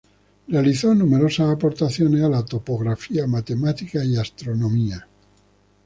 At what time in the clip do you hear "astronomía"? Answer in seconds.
4.17-5.07